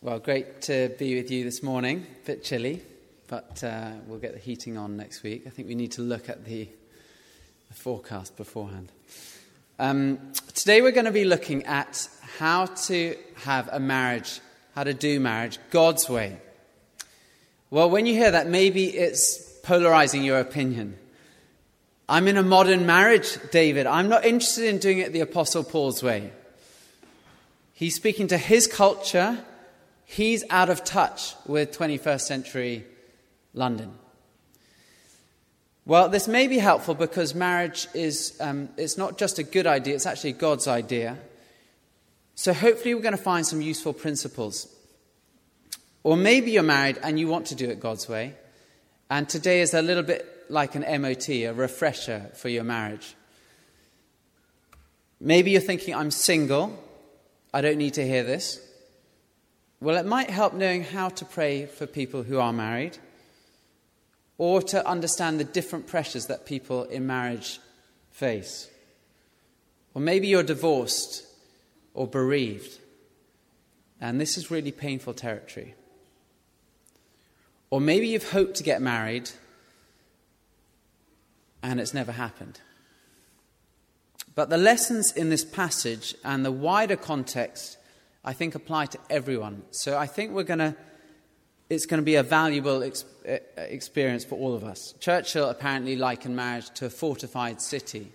[0.00, 2.06] Well, great to be with you this morning.
[2.22, 2.82] A bit chilly,
[3.26, 5.42] but uh, we'll get the heating on next week.
[5.44, 6.68] I think we need to look at the,
[7.66, 8.92] the forecast beforehand.
[9.76, 10.20] Um,
[10.54, 14.38] today, we're going to be looking at how to have a marriage,
[14.76, 16.36] how to do marriage God's way.
[17.68, 20.96] Well, when you hear that, maybe it's polarizing your opinion.
[22.08, 23.88] I'm in a modern marriage, David.
[23.88, 26.30] I'm not interested in doing it the Apostle Paul's way.
[27.74, 29.44] He's speaking to his culture
[30.08, 32.84] he's out of touch with 21st century
[33.52, 33.92] London.
[35.84, 39.94] Well, this may be helpful because marriage is um, it's not just a good idea,
[39.94, 41.18] it's actually God's idea.
[42.34, 44.74] So hopefully we're going to find some useful principles.
[46.04, 48.34] Or maybe you're married and you want to do it God's way.
[49.10, 53.14] And today is a little bit like an MOT, a refresher for your marriage.
[55.20, 56.78] Maybe you're thinking, I'm single,
[57.52, 58.64] I don't need to hear this.
[59.80, 62.98] Well, it might help knowing how to pray for people who are married
[64.36, 67.60] or to understand the different pressures that people in marriage
[68.10, 68.68] face.
[69.94, 71.24] Or maybe you're divorced
[71.94, 72.78] or bereaved,
[74.00, 75.74] and this is really painful territory.
[77.70, 79.30] Or maybe you've hoped to get married
[81.62, 82.60] and it's never happened.
[84.34, 87.77] But the lessons in this passage and the wider context
[88.24, 89.62] I think apply to everyone.
[89.70, 90.76] So I think we're going to,
[91.70, 93.04] it's going to be a valuable ex-
[93.56, 94.94] experience for all of us.
[95.00, 98.12] Churchill apparently likened marriage to a fortified city.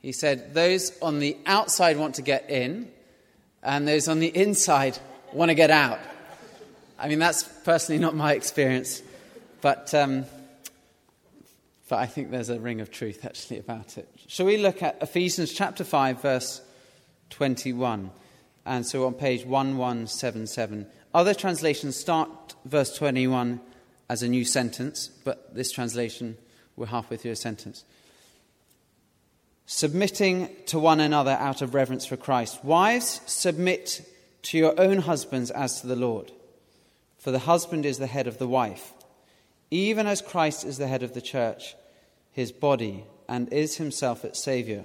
[0.00, 2.90] He said, Those on the outside want to get in,
[3.62, 4.98] and those on the inside
[5.32, 6.00] want to get out.
[6.98, 9.02] I mean, that's personally not my experience,
[9.60, 10.24] but, um,
[11.88, 14.08] but I think there's a ring of truth actually about it.
[14.26, 16.60] Shall we look at Ephesians chapter 5, verse
[17.30, 18.10] 21?
[18.64, 20.86] And so on page 1177.
[21.14, 23.60] Other translations start verse 21
[24.08, 26.36] as a new sentence, but this translation,
[26.76, 27.84] we're halfway through a sentence.
[29.66, 32.64] Submitting to one another out of reverence for Christ.
[32.64, 34.06] Wives, submit
[34.42, 36.32] to your own husbands as to the Lord.
[37.18, 38.92] For the husband is the head of the wife,
[39.70, 41.76] even as Christ is the head of the church,
[42.32, 44.84] his body, and is himself its Saviour.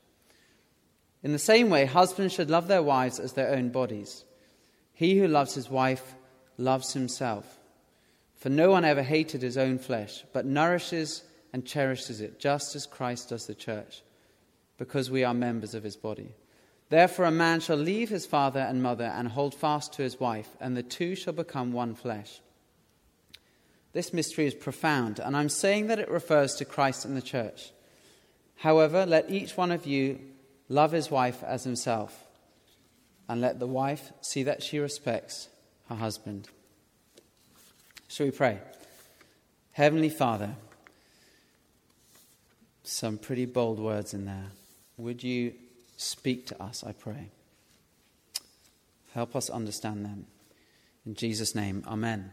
[1.23, 4.25] In the same way, husbands should love their wives as their own bodies.
[4.93, 6.15] He who loves his wife
[6.57, 7.59] loves himself.
[8.35, 11.23] For no one ever hated his own flesh, but nourishes
[11.53, 14.01] and cherishes it, just as Christ does the church,
[14.77, 16.33] because we are members of his body.
[16.89, 20.49] Therefore, a man shall leave his father and mother and hold fast to his wife,
[20.59, 22.41] and the two shall become one flesh.
[23.93, 27.71] This mystery is profound, and I'm saying that it refers to Christ and the church.
[28.57, 30.19] However, let each one of you
[30.71, 32.23] Love his wife as himself,
[33.27, 35.49] and let the wife see that she respects
[35.89, 36.47] her husband.
[38.07, 38.57] Shall we pray?
[39.73, 40.55] Heavenly Father,
[42.85, 44.45] some pretty bold words in there.
[44.95, 45.55] Would you
[45.97, 47.31] speak to us, I pray?
[49.13, 50.25] Help us understand them.
[51.05, 52.31] In Jesus' name, Amen.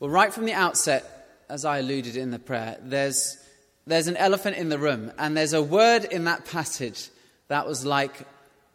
[0.00, 3.38] Well, right from the outset, as I alluded in the prayer, there's,
[3.86, 7.10] there's an elephant in the room, and there's a word in that passage
[7.48, 8.26] that was like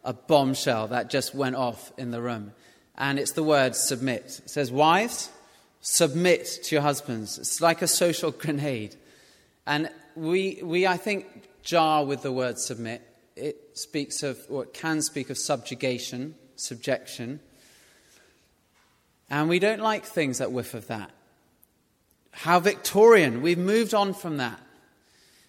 [0.04, 2.52] a bombshell that just went off in the room.
[2.96, 4.40] And it's the word submit.
[4.44, 5.30] It says, Wives,
[5.80, 7.38] submit to your husbands.
[7.38, 8.96] It's like a social grenade.
[9.66, 11.26] And we, we I think,
[11.62, 13.02] jar with the word submit.
[13.36, 17.40] It speaks of, or it can speak of subjugation, subjection.
[19.30, 21.10] And we don't like things that whiff of that.
[22.32, 23.42] How Victorian.
[23.42, 24.60] We've moved on from that.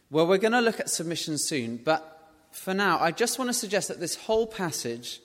[0.10, 2.21] Well, we're going to look at submission soon, but
[2.52, 5.20] for now, I just want to suggest that this whole passage,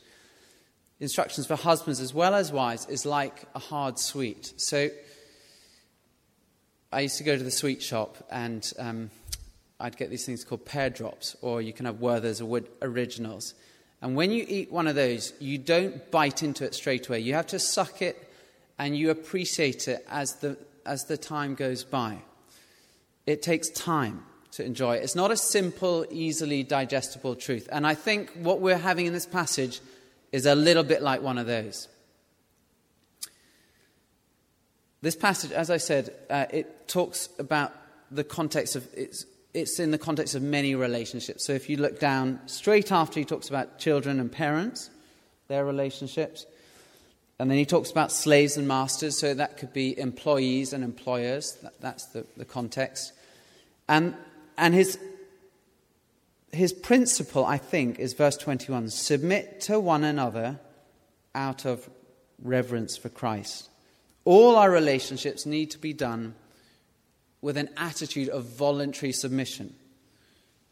[1.01, 4.53] instructions for husbands as well as wives, is like a hard sweet.
[4.57, 4.89] So
[6.93, 9.11] I used to go to the sweet shop and um,
[9.79, 13.55] I'd get these things called pear drops, or you can have Werther's or Wood originals.
[14.01, 17.21] And when you eat one of those, you don't bite into it straight away.
[17.21, 18.31] You have to suck it
[18.79, 22.19] and you appreciate it as the, as the time goes by.
[23.27, 24.23] It takes time
[24.57, 24.97] to enjoy.
[24.97, 27.69] It's not a simple, easily digestible truth.
[27.71, 29.81] And I think what we're having in this passage
[30.33, 31.89] is a little bit like one of those.
[35.03, 37.73] This passage, as I said, uh, it talks about
[38.11, 41.47] the context of it's, it's in the context of many relationships.
[41.47, 44.91] So if you look down straight after, he talks about children and parents,
[45.49, 46.47] their relationships.
[47.39, 51.59] And then he talks about slaves and masters, so that could be employees and employers.
[51.63, 53.13] That, that's the, the context.
[53.89, 54.15] And,
[54.57, 54.99] and his,
[56.53, 60.61] his principle, I think, is verse 21 submit to one another
[61.35, 61.89] out of
[62.43, 63.69] reverence for Christ.
[64.25, 66.35] All our relationships need to be done
[67.41, 69.75] with an attitude of voluntary submission,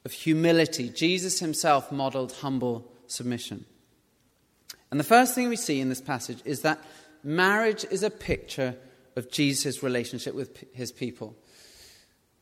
[0.04, 0.88] of humility.
[0.88, 3.64] Jesus himself modeled humble submission.
[4.90, 6.82] And the first thing we see in this passage is that
[7.22, 8.76] marriage is a picture
[9.16, 11.36] of Jesus' relationship with his people.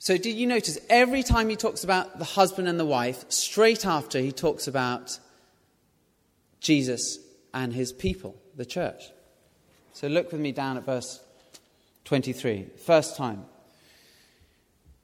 [0.02, 3.86] So, did you notice every time he talks about the husband and the wife, straight
[3.86, 5.20] after he talks about
[6.58, 7.18] Jesus
[7.54, 9.12] and his people, the church?
[9.92, 11.20] So, look with me down at verse
[12.06, 12.66] 23.
[12.84, 13.44] First time.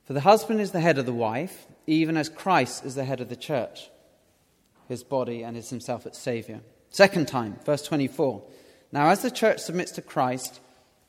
[0.04, 3.20] For the husband is the head of the wife, even as Christ is the head
[3.20, 3.90] of the church,
[4.88, 6.58] his body, and is himself its Saviour.
[6.90, 8.42] Second time, verse 24.
[8.90, 10.58] Now, as the church submits to Christ,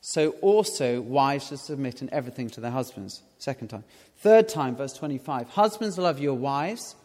[0.00, 3.22] so also wives should submit in everything to their husbands.
[3.38, 3.84] Second time.
[4.18, 5.50] Third time, verse 25.
[5.50, 6.96] Husbands, love your wives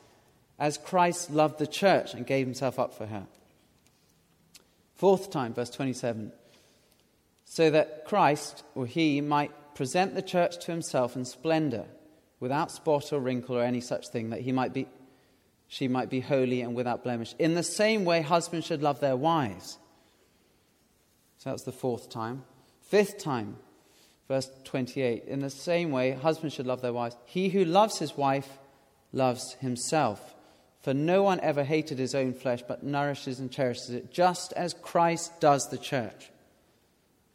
[0.57, 3.27] as Christ loved the church and gave himself up for her.
[4.95, 6.31] Fourth time, verse 27.
[7.43, 11.85] So that Christ, or he, might present the church to himself in splendor,
[12.39, 14.87] without spot or wrinkle or any such thing, that he might be
[15.67, 17.33] she might be holy and without blemish.
[17.39, 19.79] In the same way, husbands should love their wives.
[21.39, 22.43] So that's the fourth time.
[22.85, 23.57] Fifth time,
[24.27, 25.25] verse 28.
[25.25, 27.17] In the same way, husbands should love their wives.
[27.25, 28.57] He who loves his wife
[29.11, 30.35] loves himself.
[30.81, 34.75] For no one ever hated his own flesh, but nourishes and cherishes it, just as
[34.75, 36.29] Christ does the church.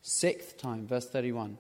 [0.03, 1.59] Sixth time, verse 31.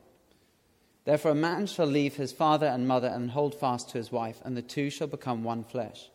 [1.04, 4.38] Therefore, a man shall leave his father and mother and hold fast to his wife,
[4.44, 6.10] and the two shall become one flesh.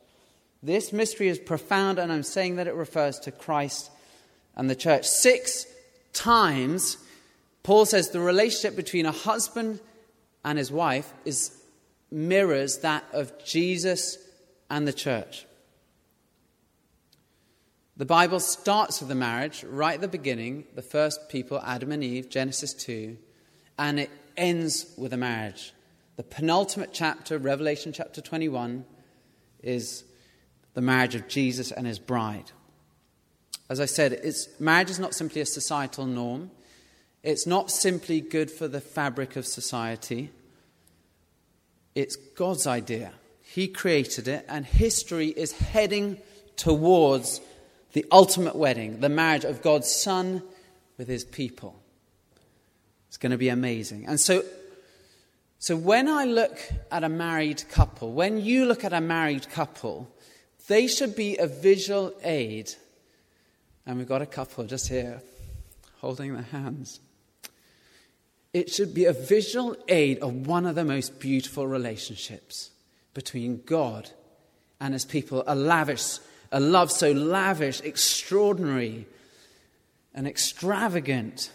[0.63, 3.91] This mystery is profound, and I'm saying that it refers to Christ
[4.55, 5.05] and the church.
[5.05, 5.65] Six
[6.13, 6.97] times,
[7.65, 9.79] Paul says the relationship between a husband
[10.43, 11.51] and his wife is
[12.11, 14.19] mirrors that of Jesus
[14.69, 15.47] and the church.
[17.97, 22.03] The Bible starts with the marriage right at the beginning, the first people, Adam and
[22.03, 23.17] Eve, Genesis 2,
[23.79, 25.73] and it ends with a marriage.
[26.17, 28.85] The penultimate chapter, Revelation chapter 21,
[29.63, 30.03] is
[30.75, 32.51] the marriage of Jesus and his bride.
[33.71, 34.23] As I said,
[34.59, 36.51] marriage is not simply a societal norm,
[37.25, 40.29] it's not simply good for the fabric of society.
[41.95, 43.13] It's God's idea.
[43.41, 46.19] He created it, and history is heading
[46.55, 47.41] towards
[47.93, 50.43] the ultimate wedding, the marriage of God's Son
[50.97, 51.75] with his people.
[53.07, 54.05] It's going to be amazing.
[54.05, 54.43] And so,
[55.57, 56.59] so when I look
[56.91, 60.07] at a married couple, when you look at a married couple,
[60.67, 62.71] they should be a visual aid.
[63.85, 65.21] And we've got a couple just here
[66.01, 66.99] holding their hands.
[68.55, 72.71] It should be a visual aid of one of the most beautiful relationships
[73.13, 74.11] between God
[74.79, 75.43] and his people.
[75.45, 76.19] A lavish,
[76.51, 79.07] a love so lavish, extraordinary,
[80.13, 81.51] and extravagant.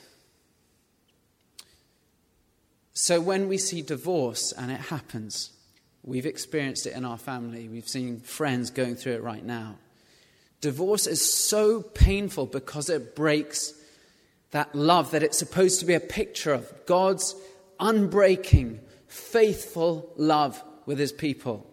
[2.93, 5.53] So when we see divorce and it happens,
[6.03, 7.69] We've experienced it in our family.
[7.69, 9.77] We've seen friends going through it right now.
[10.61, 13.75] Divorce is so painful because it breaks
[14.51, 17.35] that love that it's supposed to be a picture of God's
[17.79, 21.67] unbreaking, faithful love with his people.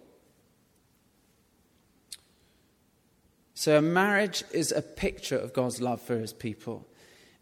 [3.54, 6.88] So, a marriage is a picture of God's love for his people.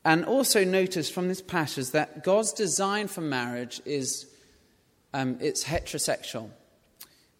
[0.05, 4.27] And also notice from this passage that God's design for marriage is
[5.13, 6.51] um, it's heterosexual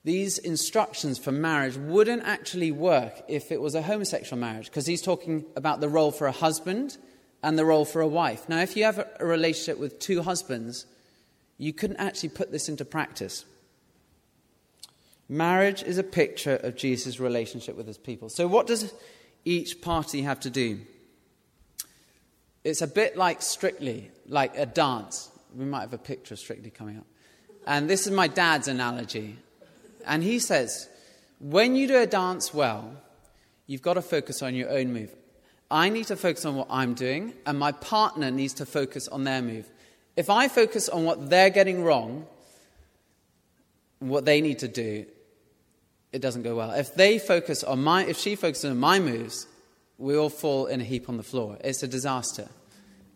[0.06, 5.02] these instructions for marriage wouldn't actually work if it was a homosexual marriage, because he's
[5.02, 6.98] talking about the role for a husband
[7.46, 8.50] and the role for a wife.
[8.50, 10.88] Now, if you have a relationship with two husbands,
[11.60, 13.46] you couldn't actually put this into practice.
[15.30, 18.30] Marriage is a picture of Jesus' relationship with his people.
[18.30, 18.92] So, what does
[19.46, 20.80] each party have to do?
[22.64, 25.30] It's a bit like Strictly, like a dance.
[25.56, 27.06] We might have a picture of Strictly coming up.
[27.68, 29.38] And this is my dad's analogy.
[30.08, 30.90] And he says,
[31.40, 32.92] when you do a dance well,
[33.68, 35.16] you've got to focus on your own move.
[35.70, 39.24] I need to focus on what I'm doing, and my partner needs to focus on
[39.24, 39.70] their move.
[40.16, 42.28] If I focus on what they're getting wrong,
[44.00, 45.06] what they need to do,
[46.12, 46.72] it doesn't go well.
[46.72, 49.48] If they focus on my, if she focuses on my moves,
[49.98, 51.58] we all fall in a heap on the floor.
[51.62, 52.48] It's a disaster.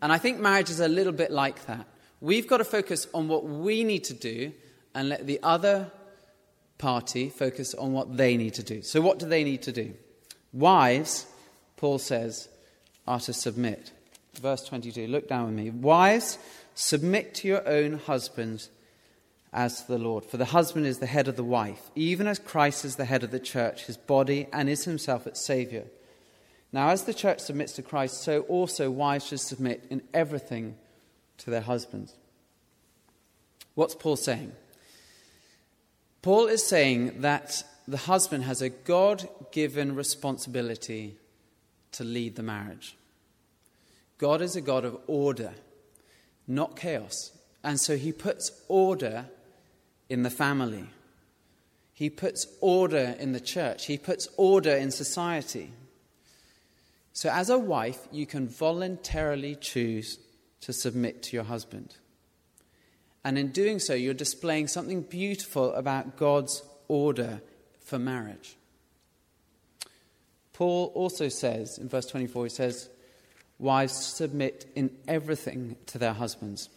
[0.01, 1.85] And I think marriage is a little bit like that.
[2.21, 4.51] We've got to focus on what we need to do
[4.93, 5.91] and let the other
[6.77, 8.81] party focus on what they need to do.
[8.81, 9.93] So, what do they need to do?
[10.51, 11.25] Wives,
[11.79, 12.49] Paul says,
[13.07, 13.93] are to submit.
[14.33, 15.69] Verse 22, look down with me.
[15.69, 16.37] Wives,
[16.75, 18.69] submit to your own husbands
[19.53, 20.25] as to the Lord.
[20.25, 23.23] For the husband is the head of the wife, even as Christ is the head
[23.23, 25.85] of the church, his body, and is himself its Saviour.
[26.73, 30.75] Now, as the church submits to Christ, so also wives should submit in everything
[31.37, 32.13] to their husbands.
[33.75, 34.51] What's Paul saying?
[36.21, 41.15] Paul is saying that the husband has a God given responsibility
[41.93, 42.95] to lead the marriage.
[44.17, 45.53] God is a God of order,
[46.47, 47.31] not chaos.
[47.63, 49.25] And so he puts order
[50.09, 50.89] in the family.
[51.93, 53.85] He puts order in the church.
[53.85, 55.71] He puts order in society.
[57.11, 60.17] So, as a wife, you can voluntarily choose
[60.61, 61.97] to submit to your husband.
[63.23, 67.41] And in doing so, you're displaying something beautiful about God's order
[67.83, 68.55] for marriage.
[70.59, 72.89] Paul also says in verse 24, he says,
[73.59, 76.67] Wives submit in everything to their husbands.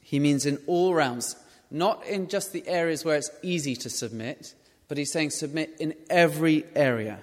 [0.00, 1.36] He means in all realms,
[1.70, 4.54] not in just the areas where it's easy to submit,
[4.88, 7.18] but he's saying submit in every area.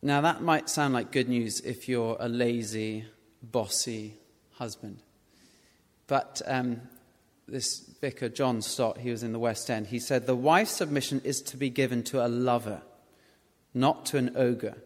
[0.00, 3.04] Now, that might sound like good news if you're a lazy,
[3.42, 4.14] bossy
[4.54, 5.02] husband.
[6.06, 6.80] But um,
[7.48, 11.20] this vicar, John Stott, he was in the West End, he said, The wife's submission
[11.24, 12.82] is to be given to a lover,
[13.74, 14.76] not to an ogre.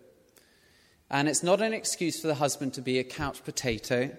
[1.10, 4.16] And it's not an excuse for the husband to be a couch potato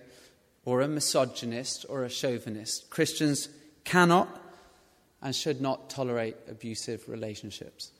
[0.66, 2.90] or a misogynist or a chauvinist.
[2.90, 3.50] Christians
[3.84, 4.30] cannot
[5.22, 7.92] and should not tolerate abusive relationships.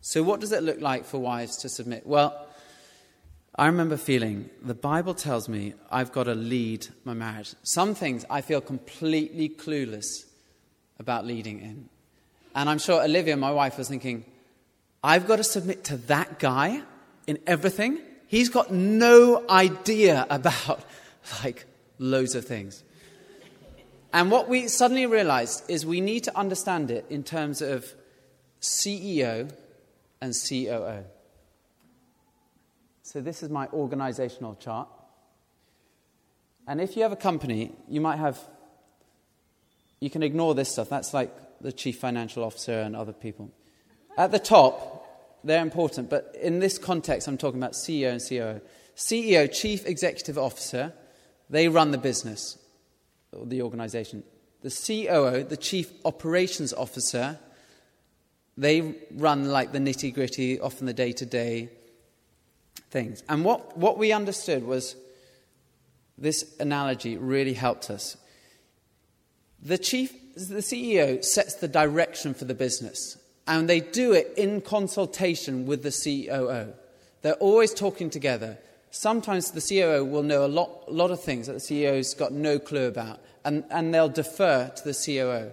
[0.00, 2.06] So, what does it look like for wives to submit?
[2.06, 2.47] Well,
[3.58, 7.56] I remember feeling the Bible tells me I've got to lead my marriage.
[7.64, 10.26] Some things I feel completely clueless
[11.00, 11.88] about leading in.
[12.54, 14.24] And I'm sure Olivia, my wife, was thinking,
[15.02, 16.82] I've got to submit to that guy
[17.26, 17.98] in everything.
[18.28, 20.84] He's got no idea about
[21.42, 21.66] like
[21.98, 22.84] loads of things.
[24.12, 27.92] And what we suddenly realized is we need to understand it in terms of
[28.60, 29.50] CEO
[30.20, 31.04] and COO.
[33.08, 34.86] So, this is my organizational chart.
[36.66, 38.38] And if you have a company, you might have,
[39.98, 40.90] you can ignore this stuff.
[40.90, 43.50] That's like the chief financial officer and other people.
[44.18, 48.60] At the top, they're important, but in this context, I'm talking about CEO and COO.
[48.94, 50.92] CEO, chief executive officer,
[51.48, 52.58] they run the business,
[53.32, 54.22] or the organization.
[54.60, 57.38] The COO, the chief operations officer,
[58.58, 61.70] they run like the nitty gritty, often the day to day
[62.90, 63.22] things.
[63.28, 64.96] And what, what we understood was
[66.16, 68.16] this analogy really helped us.
[69.62, 74.60] The chief, the CEO sets the direction for the business, and they do it in
[74.60, 76.72] consultation with the COO.
[77.22, 78.58] They're always talking together.
[78.90, 82.32] Sometimes the COO will know a lot, a lot of things that the CEO's got
[82.32, 85.52] no clue about, and, and they'll defer to the COO.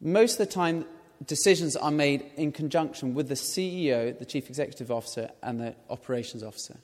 [0.00, 0.86] Most of the time,
[1.26, 6.42] decisions are made in conjunction with the CEO, the Chief Executive Officer, and the Operations
[6.42, 6.76] Officer.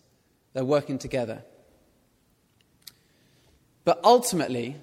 [0.52, 1.42] They're working together.
[3.84, 4.76] But ultimately,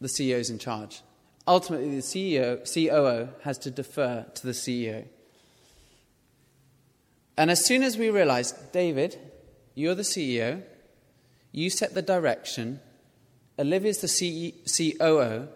[0.00, 1.02] the CEO is in charge.
[1.46, 5.04] Ultimately, the CEO, COO has to defer to the CEO.
[7.36, 9.18] And as soon as we realize, David,
[9.74, 10.62] you're the CEO,
[11.52, 12.80] you set the direction,
[13.58, 15.48] Olivia's the COO,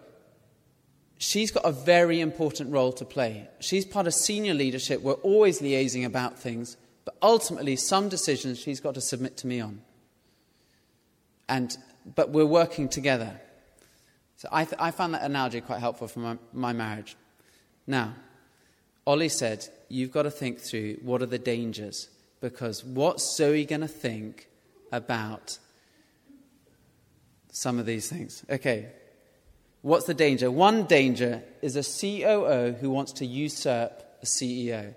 [1.18, 3.48] she's got a very important role to play.
[3.60, 5.02] She's part of senior leadership.
[5.02, 9.60] We're always liaising about things, but ultimately, some decisions she's got to submit to me
[9.60, 9.82] on.
[11.48, 11.76] And,
[12.14, 13.40] but we're working together.
[14.36, 17.16] So I, th- I found that analogy quite helpful for my, my marriage.
[17.86, 18.14] Now,
[19.06, 22.08] Ollie said, You've got to think through what are the dangers,
[22.40, 24.48] because what's Zoe going to think
[24.92, 25.58] about
[27.50, 28.44] some of these things?
[28.50, 28.88] Okay,
[29.88, 30.50] What's the danger?
[30.50, 34.94] One danger is a COO who wants to usurp a CEO.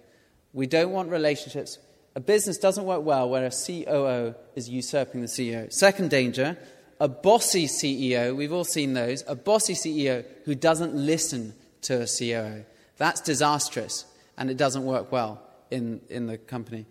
[0.51, 1.77] We don't want relationships.
[2.13, 5.71] A business doesn't work well where a COO is usurping the CEO.
[5.71, 6.57] Second danger,
[6.99, 12.05] a bossy CEO, we've all seen those, a bossy CEO who doesn't listen to a
[12.05, 12.65] COO.
[12.97, 14.03] That's disastrous
[14.37, 16.85] and it doesn't work well in, in the company.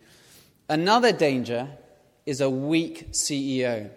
[0.70, 1.68] Another danger
[2.24, 3.90] is a weak CEO.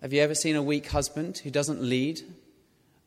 [0.00, 2.20] Have you ever seen a weak husband who doesn't lead,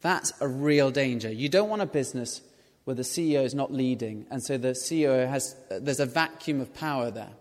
[0.06, 1.32] that's a real danger.
[1.32, 2.42] You don't want a business
[2.84, 6.72] where the CEO is not leading, and so the CEO has, there's a vacuum of
[6.76, 7.32] power there.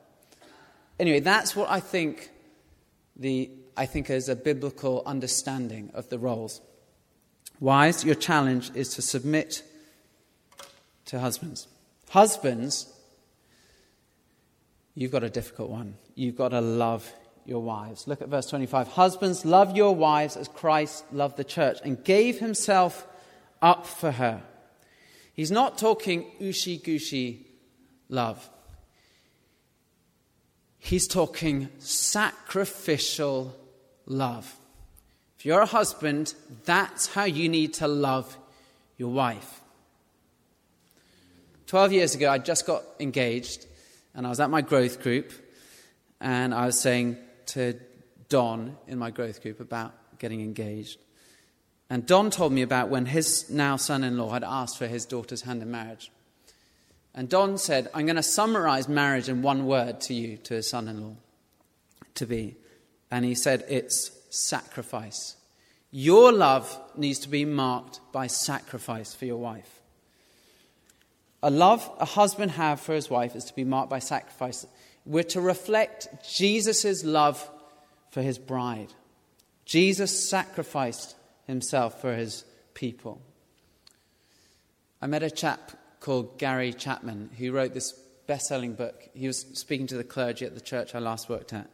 [0.99, 2.31] Anyway, that's what I think
[3.17, 6.63] the, I think, is a biblical understanding of the roles.
[7.61, 9.63] Wives, your challenge is to submit
[11.05, 11.69] to husbands.
[12.09, 12.91] Husbands,
[14.95, 15.97] you've got a difficult one.
[16.15, 17.13] You've got to love
[17.47, 18.07] your wives.
[18.07, 18.89] Look at verse 25.
[18.89, 23.07] Husbands, love your wives as Christ loved the church and gave himself
[23.61, 24.43] up for her.
[25.33, 27.47] He's not talking ushy gushy
[28.09, 28.49] love.
[30.79, 33.55] He's talking sacrificial
[34.07, 34.55] love.
[35.39, 36.35] If you're a husband,
[36.65, 38.37] that's how you need to love
[38.97, 39.61] your wife.
[41.67, 43.67] 12 years ago, I just got engaged,
[44.15, 45.33] and I was at my growth group,
[46.21, 47.17] and I was saying
[47.49, 47.79] to
[48.29, 50.99] Don in my growth group about getting engaged.
[51.91, 55.05] And Don told me about when his now son in law had asked for his
[55.05, 56.11] daughter's hand in marriage.
[57.15, 60.69] And Don said, I'm going to summarize marriage in one word to you, to his
[60.69, 61.17] son in law,
[62.17, 62.57] to be.
[63.11, 65.37] And he said, It's sacrifice.
[65.93, 69.81] Your love needs to be marked by sacrifice for your wife.
[71.41, 74.67] A love a husband have for his wife is to be marked by sacrifice.
[75.07, 77.51] We're to reflect Jesus' love
[78.11, 78.93] for his bride.
[79.65, 82.45] Jesus sacrificed himself for his
[82.75, 83.21] people.
[85.03, 87.93] I met a chap called Gary Chapman who wrote this
[88.27, 89.09] best selling book.
[89.15, 91.69] He was speaking to the clergy at the church I last worked at.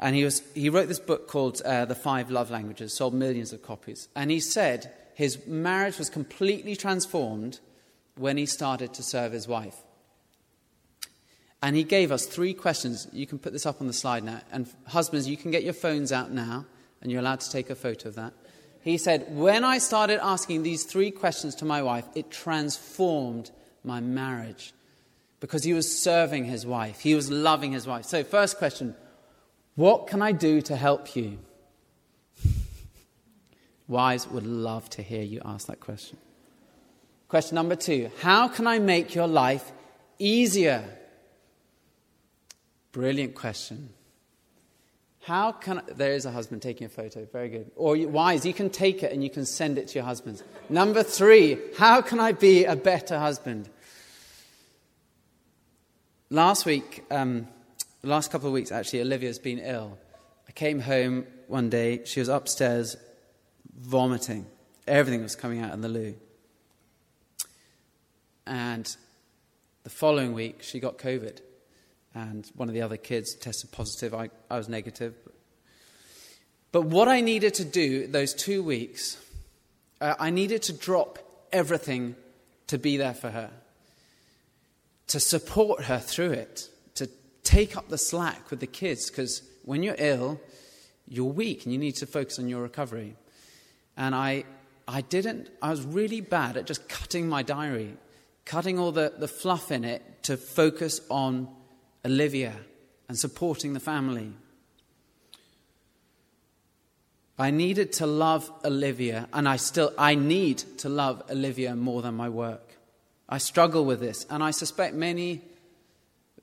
[0.00, 3.52] And he, was, he wrote this book called uh, The Five Love Languages, sold millions
[3.52, 4.08] of copies.
[4.16, 7.60] And he said his marriage was completely transformed
[8.16, 9.76] when he started to serve his wife.
[11.64, 13.08] And he gave us three questions.
[13.10, 14.42] You can put this up on the slide now.
[14.52, 16.66] And husbands, you can get your phones out now,
[17.00, 18.34] and you're allowed to take a photo of that.
[18.82, 23.50] He said, When I started asking these three questions to my wife, it transformed
[23.82, 24.74] my marriage
[25.40, 28.04] because he was serving his wife, he was loving his wife.
[28.04, 28.94] So, first question
[29.74, 31.38] What can I do to help you?
[33.88, 36.18] Wives would love to hear you ask that question.
[37.28, 39.72] Question number two How can I make your life
[40.18, 40.84] easier?
[42.94, 43.88] Brilliant question.
[45.24, 47.72] How can I, there is a husband taking a photo, very good.
[47.74, 50.44] Or wives, you can take it and you can send it to your husbands.
[50.68, 53.68] Number three, how can I be a better husband?
[56.30, 57.48] Last week, um,
[58.04, 59.98] last couple of weeks actually, Olivia's been ill.
[60.48, 62.96] I came home one day, she was upstairs
[63.76, 64.46] vomiting.
[64.86, 66.14] Everything was coming out in the loo.
[68.46, 68.96] And
[69.82, 71.40] the following week, she got COVID
[72.14, 74.14] and one of the other kids tested positive.
[74.14, 75.14] I, I was negative.
[76.70, 79.18] But what I needed to do those two weeks,
[80.00, 81.18] uh, I needed to drop
[81.52, 82.16] everything
[82.68, 83.50] to be there for her,
[85.08, 87.08] to support her through it, to
[87.42, 90.40] take up the slack with the kids, because when you're ill,
[91.06, 93.16] you're weak and you need to focus on your recovery.
[93.96, 94.44] And I,
[94.88, 97.96] I didn't, I was really bad at just cutting my diary,
[98.44, 101.48] cutting all the, the fluff in it to focus on
[102.04, 102.54] Olivia
[103.08, 104.32] and supporting the family.
[107.38, 112.14] I needed to love Olivia, and I still I need to love Olivia more than
[112.14, 112.78] my work.
[113.28, 115.42] I struggle with this, and I suspect many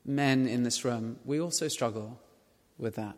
[0.06, 2.19] men in this room, we also struggle
[2.78, 3.15] with that.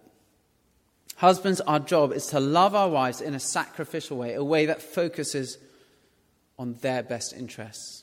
[1.15, 4.81] Husbands, our job is to love our wives in a sacrificial way, a way that
[4.81, 5.57] focuses
[6.57, 8.02] on their best interests.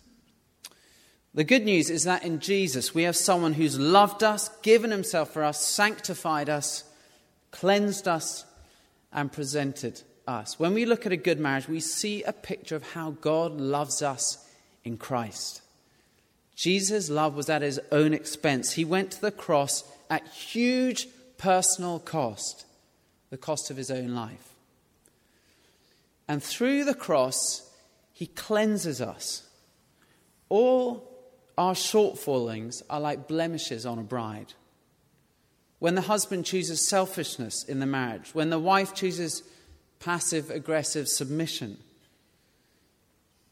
[1.33, 5.33] The good news is that in Jesus we have someone who's loved us, given himself
[5.33, 6.85] for us, sanctified us,
[7.53, 8.45] cleansed us,
[9.13, 10.59] and presented us.
[10.59, 14.03] When we look at a good marriage, we see a picture of how God loves
[14.03, 14.45] us
[14.85, 15.63] in Christ.
[16.57, 18.73] Jesus' love was at his own expense.
[18.73, 22.67] He went to the cross at huge personal cost,
[23.31, 24.53] the cost of his own life.
[26.29, 27.69] And through the cross,
[28.13, 29.49] he cleanses us.
[30.49, 31.10] All
[31.59, 34.55] our shortfallings are like blemishes on a bride.
[35.79, 39.43] When the husband chooses selfishness in the marriage, when the wife chooses
[40.01, 41.79] passive aggressive submission.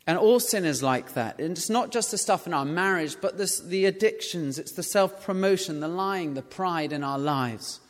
[0.07, 1.39] And all sin is like that.
[1.39, 4.83] And it's not just the stuff in our marriage, but this, the addictions, it's the
[4.83, 7.81] self promotion, the lying, the pride in our lives.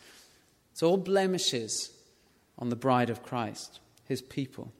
[0.72, 1.90] It's all blemishes
[2.58, 4.72] on the bride of Christ, his people.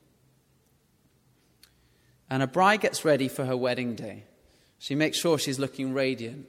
[2.29, 4.25] And a bride gets ready for her wedding day.
[4.79, 6.47] She makes sure she's looking radiant.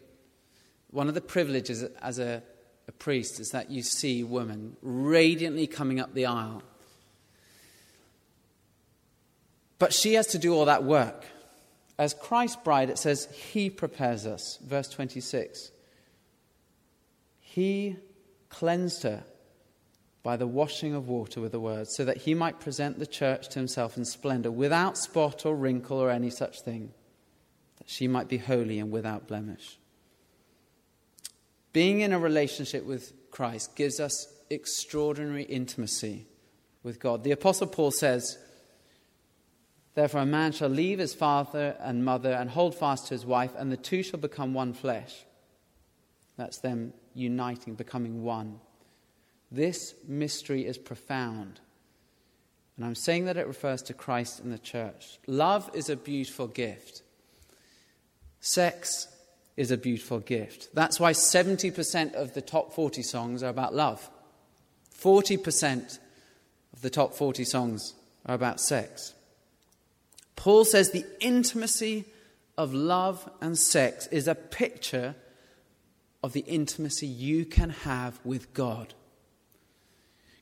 [0.91, 2.43] One of the privileges as a,
[2.87, 6.63] a priest is that you see women radiantly coming up the aisle.
[9.77, 11.25] But she has to do all that work.
[11.97, 14.57] As Christ's bride, it says, He prepares us.
[14.65, 15.71] Verse 26.
[17.39, 17.97] He
[18.49, 19.23] cleansed her
[20.21, 23.49] by the washing of water with the word, so that he might present the church
[23.49, 26.91] to himself in splendor, without spot or wrinkle or any such thing,
[27.89, 29.79] she might be holy and without blemish.
[31.73, 36.27] Being in a relationship with Christ gives us extraordinary intimacy
[36.83, 37.23] with God.
[37.23, 38.37] The Apostle Paul says,
[39.95, 43.53] Therefore, a man shall leave his father and mother and hold fast to his wife,
[43.57, 45.25] and the two shall become one flesh.
[46.37, 48.59] That's them uniting, becoming one.
[49.51, 51.59] This mystery is profound.
[52.77, 55.17] And I'm saying that it refers to Christ and the church.
[55.25, 57.01] Love is a beautiful gift.
[58.41, 59.07] Sex
[59.57, 60.69] is a beautiful gift.
[60.73, 64.09] That's why 70% of the top 40 songs are about love.
[64.97, 65.99] 40%
[66.73, 67.93] of the top 40 songs
[68.25, 69.13] are about sex.
[70.35, 72.05] Paul says the intimacy
[72.57, 75.15] of love and sex is a picture
[76.23, 78.93] of the intimacy you can have with God.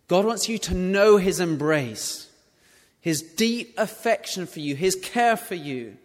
[0.08, 2.30] God wants you to know his embrace,
[3.02, 5.98] his deep affection for you, his care for you.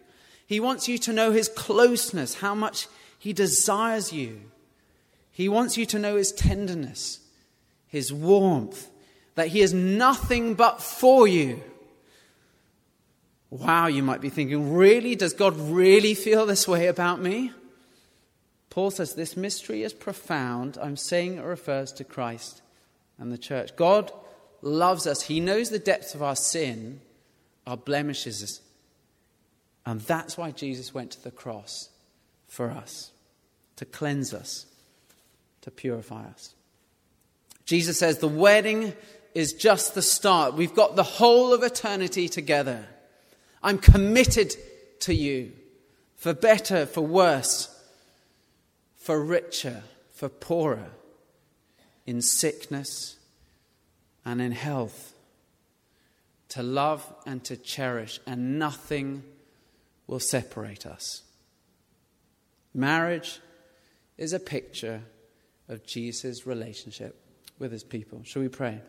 [0.53, 2.87] He wants you to know his closeness, how much
[3.17, 4.39] he desires you.
[5.31, 7.21] He wants you to know his tenderness,
[7.87, 8.87] his warmth,
[9.33, 11.63] that he is nothing but for you.
[13.49, 15.15] Wow, you might be thinking, really?
[15.15, 17.51] Does God really feel this way about me?
[18.69, 20.77] Paul says this mystery is profound.
[20.79, 22.61] I'm saying it refers to Christ
[23.17, 23.75] and the church.
[23.75, 24.11] God
[24.61, 25.23] loves us.
[25.23, 27.01] He knows the depths of our sin,
[27.65, 28.61] our blemishes.
[29.85, 31.89] And that's why Jesus went to the cross
[32.47, 33.11] for us,
[33.75, 34.65] to cleanse us,
[35.61, 36.53] to purify us.
[37.65, 38.93] Jesus says the wedding
[39.33, 40.53] is just the start.
[40.53, 42.85] We've got the whole of eternity together.
[43.61, 44.55] I'm committed
[45.01, 45.51] to you
[46.15, 47.69] for better, for worse,
[48.95, 50.91] for richer, for poorer
[52.05, 53.17] in sickness
[54.25, 55.13] and in health,
[56.49, 59.23] to love and to cherish, and nothing
[60.07, 61.23] will separate us.
[62.73, 63.39] Marriage
[64.17, 65.01] is a picture
[65.69, 67.19] of Jesus' relationship
[67.59, 68.21] with his people.
[68.23, 68.81] Shall we pray?